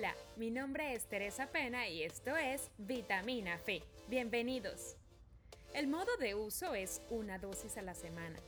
[0.00, 3.82] Hola, mi nombre es Teresa Pena y esto es Vitamina Fe.
[4.08, 4.96] Bienvenidos.
[5.74, 8.38] El modo de uso es una dosis a la semana.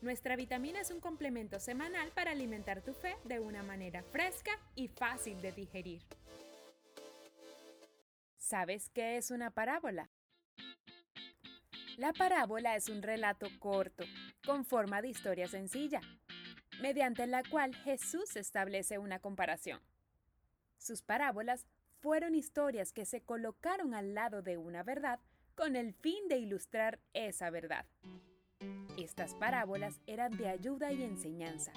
[0.00, 4.88] Nuestra vitamina es un complemento semanal para alimentar tu fe de una manera fresca y
[4.88, 6.00] fácil de digerir.
[8.38, 10.08] ¿Sabes qué es una parábola?
[11.98, 14.04] La parábola es un relato corto,
[14.42, 16.00] con forma de historia sencilla,
[16.80, 19.82] mediante la cual Jesús establece una comparación.
[20.78, 21.66] Sus parábolas
[22.00, 25.20] fueron historias que se colocaron al lado de una verdad
[25.54, 27.84] con el fin de ilustrar esa verdad.
[28.96, 31.72] Estas parábolas eran de ayuda y enseñanza,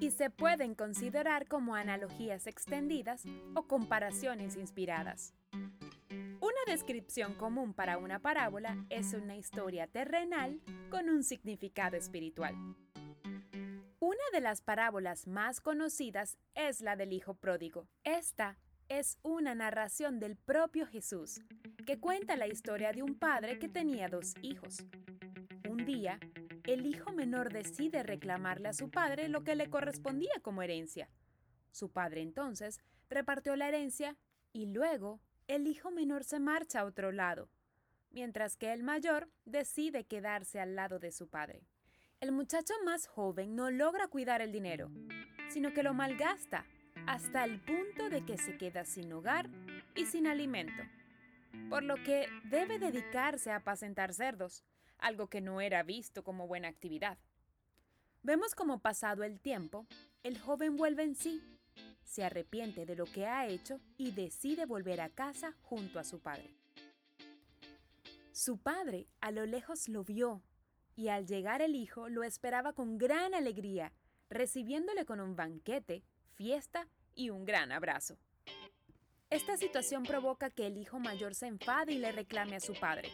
[0.00, 3.22] y se pueden considerar como analogías extendidas
[3.54, 5.34] o comparaciones inspiradas.
[5.52, 12.54] Una descripción común para una parábola es una historia terrenal con un significado espiritual.
[14.28, 17.86] Una de las parábolas más conocidas es la del Hijo Pródigo.
[18.02, 18.58] Esta
[18.88, 21.40] es una narración del propio Jesús,
[21.86, 24.84] que cuenta la historia de un padre que tenía dos hijos.
[25.68, 26.18] Un día,
[26.64, 31.08] el hijo menor decide reclamarle a su padre lo que le correspondía como herencia.
[31.70, 34.16] Su padre entonces repartió la herencia
[34.52, 37.48] y luego el hijo menor se marcha a otro lado,
[38.10, 41.62] mientras que el mayor decide quedarse al lado de su padre.
[42.18, 44.90] El muchacho más joven no logra cuidar el dinero,
[45.50, 46.64] sino que lo malgasta
[47.06, 49.50] hasta el punto de que se queda sin hogar
[49.94, 50.82] y sin alimento,
[51.68, 54.64] por lo que debe dedicarse a apacentar cerdos,
[54.96, 57.18] algo que no era visto como buena actividad.
[58.22, 59.86] Vemos como pasado el tiempo,
[60.22, 61.42] el joven vuelve en sí,
[62.02, 66.18] se arrepiente de lo que ha hecho y decide volver a casa junto a su
[66.20, 66.48] padre.
[68.32, 70.42] Su padre a lo lejos lo vio
[70.96, 73.92] y al llegar el hijo lo esperaba con gran alegría,
[74.30, 76.02] recibiéndole con un banquete,
[76.34, 78.18] fiesta y un gran abrazo.
[79.28, 83.10] Esta situación provoca que el hijo mayor se enfade y le reclame a su padre.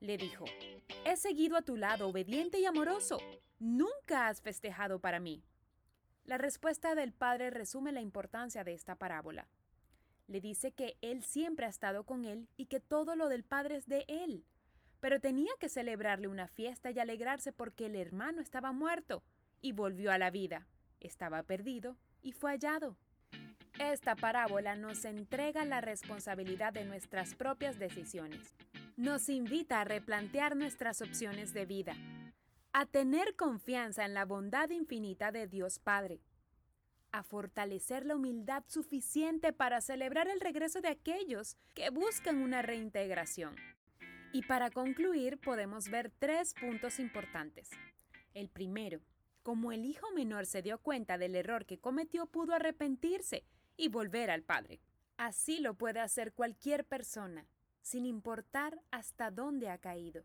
[0.00, 0.44] Le dijo,
[1.06, 3.18] He seguido a tu lado, obediente y amoroso.
[3.58, 5.42] Nunca has festejado para mí.
[6.24, 9.48] La respuesta del padre resume la importancia de esta parábola.
[10.26, 13.76] Le dice que él siempre ha estado con él y que todo lo del padre
[13.76, 14.44] es de él,
[15.04, 19.22] pero tenía que celebrarle una fiesta y alegrarse porque el hermano estaba muerto
[19.60, 20.66] y volvió a la vida.
[20.98, 22.96] Estaba perdido y fue hallado.
[23.78, 28.54] Esta parábola nos entrega la responsabilidad de nuestras propias decisiones.
[28.96, 31.94] Nos invita a replantear nuestras opciones de vida,
[32.72, 36.22] a tener confianza en la bondad infinita de Dios Padre,
[37.12, 43.54] a fortalecer la humildad suficiente para celebrar el regreso de aquellos que buscan una reintegración
[44.34, 47.70] y para concluir podemos ver tres puntos importantes.
[48.34, 49.00] El primero,
[49.44, 53.44] como el hijo menor se dio cuenta del error que cometió, pudo arrepentirse
[53.76, 54.80] y volver al padre.
[55.16, 57.46] Así lo puede hacer cualquier persona,
[57.80, 60.24] sin importar hasta dónde ha caído.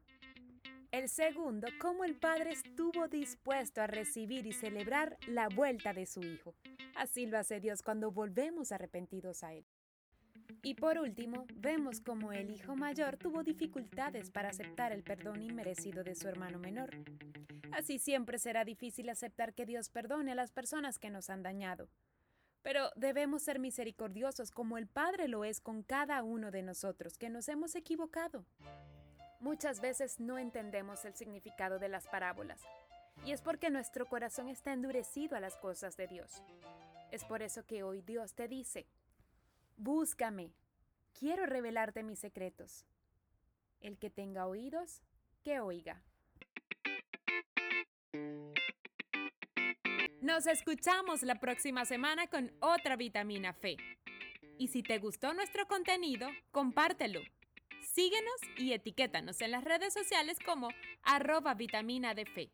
[0.92, 6.22] El segundo, cómo el padre estuvo dispuesto a recibir y celebrar la vuelta de su
[6.22, 6.56] hijo.
[6.96, 9.68] Así lo hace Dios cuando volvemos arrepentidos a Él.
[10.62, 16.04] Y por último, vemos como el hijo mayor tuvo dificultades para aceptar el perdón inmerecido
[16.04, 16.90] de su hermano menor.
[17.72, 21.90] Así siempre será difícil aceptar que Dios perdone a las personas que nos han dañado.
[22.62, 27.30] Pero debemos ser misericordiosos como el Padre lo es con cada uno de nosotros que
[27.30, 28.46] nos hemos equivocado.
[29.40, 32.62] Muchas veces no entendemos el significado de las parábolas,
[33.26, 36.44] y es porque nuestro corazón está endurecido a las cosas de Dios.
[37.12, 38.86] Es por eso que hoy Dios te dice,
[39.82, 40.52] Búscame.
[41.18, 42.86] Quiero revelarte mis secretos.
[43.80, 45.02] El que tenga oídos,
[45.42, 46.04] que oiga.
[50.22, 53.78] Nos escuchamos la próxima semana con otra vitamina Fe.
[54.58, 57.22] Y si te gustó nuestro contenido, compártelo.
[57.94, 60.68] Síguenos y etiquétanos en las redes sociales como
[61.04, 62.52] arroba vitamina de fe.